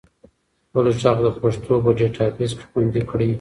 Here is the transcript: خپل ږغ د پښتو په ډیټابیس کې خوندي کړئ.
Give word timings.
خپل 0.67 0.85
ږغ 1.01 1.17
د 1.23 1.27
پښتو 1.41 1.73
په 1.83 1.89
ډیټابیس 1.97 2.51
کې 2.57 2.65
خوندي 2.69 3.01
کړئ. 3.09 3.29